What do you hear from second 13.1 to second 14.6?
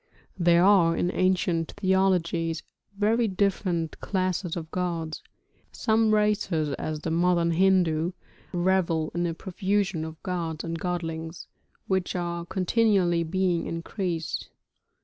being increased.